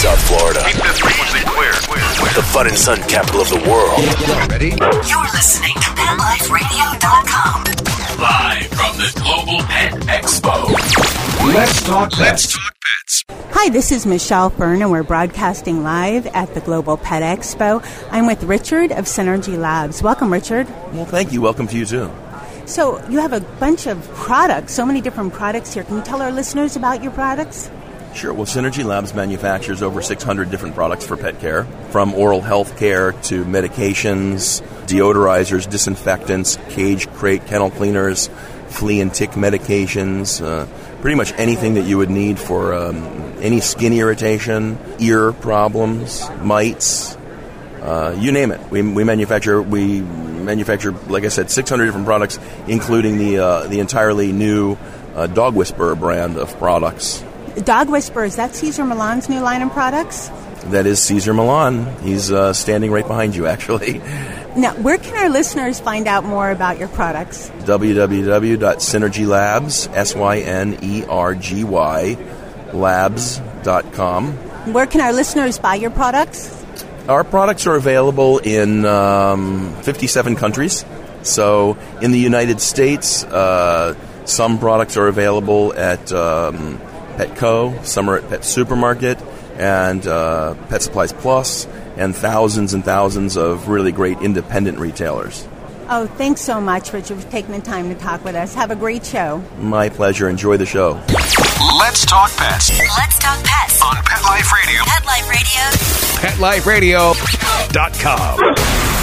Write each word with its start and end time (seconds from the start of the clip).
South 0.00 0.18
Florida. 0.28 0.62
Keep 0.64 0.82
this 0.82 1.02
clear. 1.02 1.72
The 2.32 2.42
fun 2.42 2.66
and 2.66 2.78
sun 2.78 3.02
capital 3.02 3.42
of 3.42 3.50
the 3.50 3.56
world. 3.68 4.00
Ready? 4.48 4.70
You're 5.06 5.28
listening 5.34 5.74
to 5.74 5.90
PetLifeRadio.com. 5.92 7.64
Live 8.18 8.66
from 8.68 8.96
the 8.96 9.12
Global 9.22 9.58
Pet 9.66 9.92
Expo. 10.08 10.72
Let's 11.54 11.82
talk. 11.82 12.18
Let's 12.18 12.50
talk 12.54 12.72
pets. 12.80 13.22
Hi, 13.50 13.68
this 13.68 13.92
is 13.92 14.06
Michelle 14.06 14.48
Fern, 14.48 14.80
and 14.80 14.90
we're 14.90 15.02
broadcasting 15.02 15.82
live 15.82 16.26
at 16.28 16.54
the 16.54 16.62
Global 16.62 16.96
Pet 16.96 17.22
Expo. 17.22 17.84
I'm 18.10 18.26
with 18.26 18.42
Richard 18.44 18.92
of 18.92 19.04
Synergy 19.04 19.58
Labs. 19.58 20.02
Welcome, 20.02 20.32
Richard. 20.32 20.66
Well, 20.94 21.04
thank 21.04 21.30
you. 21.30 21.42
Welcome 21.42 21.66
to 21.66 21.76
you 21.76 21.84
too. 21.84 22.10
So, 22.64 23.06
you 23.10 23.18
have 23.18 23.34
a 23.34 23.40
bunch 23.40 23.86
of 23.86 24.02
products, 24.14 24.72
so 24.72 24.86
many 24.86 25.02
different 25.02 25.34
products 25.34 25.74
here. 25.74 25.84
Can 25.84 25.96
you 25.96 26.02
tell 26.02 26.22
our 26.22 26.32
listeners 26.32 26.74
about 26.74 27.02
your 27.02 27.12
products? 27.12 27.70
Sure. 28.14 28.34
Well, 28.34 28.46
Synergy 28.46 28.84
Labs 28.84 29.14
manufactures 29.14 29.82
over 29.82 30.02
600 30.02 30.50
different 30.50 30.74
products 30.74 31.06
for 31.06 31.16
pet 31.16 31.40
care, 31.40 31.64
from 31.90 32.12
oral 32.14 32.40
health 32.40 32.76
care 32.76 33.12
to 33.12 33.44
medications, 33.44 34.62
deodorizers, 34.86 35.70
disinfectants, 35.70 36.58
cage, 36.70 37.08
crate, 37.12 37.46
kennel 37.46 37.70
cleaners, 37.70 38.28
flea 38.68 39.00
and 39.00 39.14
tick 39.14 39.30
medications, 39.30 40.42
uh, 40.44 40.66
pretty 41.00 41.16
much 41.16 41.32
anything 41.38 41.74
that 41.74 41.82
you 41.82 41.98
would 41.98 42.10
need 42.10 42.38
for 42.38 42.74
um, 42.74 42.96
any 43.40 43.60
skin 43.60 43.92
irritation, 43.92 44.78
ear 44.98 45.32
problems, 45.32 46.28
mites, 46.42 47.16
uh, 47.80 48.14
you 48.18 48.32
name 48.32 48.50
it. 48.50 48.60
We, 48.70 48.82
we 48.82 49.04
manufacture 49.04 49.62
we 49.62 50.00
manufacture, 50.00 50.92
like 51.08 51.24
I 51.24 51.28
said, 51.28 51.50
600 51.50 51.86
different 51.86 52.06
products, 52.06 52.38
including 52.66 53.18
the 53.18 53.38
uh, 53.38 53.66
the 53.68 53.80
entirely 53.80 54.32
new 54.32 54.76
uh, 55.14 55.26
Dog 55.28 55.54
Whisperer 55.54 55.94
brand 55.94 56.36
of 56.36 56.56
products. 56.58 57.24
Dog 57.64 57.90
Whisperer, 57.90 58.24
is 58.24 58.36
that 58.36 58.54
Cesar 58.54 58.84
Millan's 58.84 59.28
new 59.28 59.40
line 59.40 59.62
of 59.62 59.72
products? 59.72 60.30
That 60.66 60.86
is 60.86 61.02
Cesar 61.02 61.34
Millan. 61.34 61.86
He's 62.02 62.30
uh, 62.30 62.52
standing 62.52 62.90
right 62.90 63.06
behind 63.06 63.34
you, 63.34 63.46
actually. 63.46 64.00
Now, 64.56 64.74
where 64.74 64.98
can 64.98 65.16
our 65.16 65.28
listeners 65.28 65.78
find 65.78 66.08
out 66.08 66.24
more 66.24 66.50
about 66.50 66.80
your 66.80 66.88
products? 66.88 67.48
www.synergylabs, 67.60 69.94
S 69.94 70.16
Y 70.16 70.38
N 70.40 70.76
E 70.82 71.04
R 71.04 71.36
G 71.36 71.62
Y, 71.62 72.16
labs.com. 72.72 74.32
Where 74.72 74.86
can 74.86 75.02
our 75.02 75.12
listeners 75.12 75.56
buy 75.60 75.76
your 75.76 75.92
products? 75.92 76.64
Our 77.08 77.22
products 77.22 77.68
are 77.68 77.76
available 77.76 78.38
in 78.38 78.84
um, 78.84 79.72
57 79.82 80.34
countries. 80.34 80.84
So, 81.22 81.78
in 82.02 82.10
the 82.10 82.18
United 82.18 82.60
States, 82.60 83.22
uh, 83.22 83.94
some 84.24 84.58
products 84.58 84.96
are 84.96 85.06
available 85.06 85.72
at 85.74 86.12
um, 86.12 86.80
Petco, 87.20 87.84
some 87.84 88.08
are 88.08 88.16
at 88.16 88.26
Pet 88.30 88.44
Supermarket, 88.46 89.20
and 89.56 90.06
uh, 90.06 90.54
Pet 90.68 90.80
Supplies 90.80 91.12
Plus, 91.12 91.66
and 91.96 92.16
thousands 92.16 92.72
and 92.72 92.82
thousands 92.84 93.36
of 93.36 93.68
really 93.68 93.92
great 93.92 94.18
independent 94.22 94.78
retailers. 94.78 95.46
Oh, 95.90 96.06
thanks 96.06 96.40
so 96.40 96.60
much, 96.60 96.92
Richard, 96.94 97.20
for 97.20 97.30
taking 97.30 97.52
the 97.52 97.60
time 97.60 97.88
to 97.92 97.94
talk 98.00 98.24
with 98.24 98.36
us. 98.36 98.54
Have 98.54 98.70
a 98.70 98.76
great 98.76 99.04
show. 99.04 99.42
My 99.58 99.88
pleasure. 99.90 100.28
Enjoy 100.30 100.56
the 100.56 100.64
show. 100.64 100.92
Let's 101.78 102.06
talk 102.06 102.30
pets 102.36 102.70
Let's 102.78 103.18
talk 103.18 103.38
pets. 103.44 103.82
on 103.82 103.96
Pet 104.04 104.22
Life 104.22 104.50
Radio. 104.52 104.82
Pet 104.84 105.04
Life 105.04 106.66
Radio. 106.66 107.12
PetLifeRadio.com. 107.12 108.99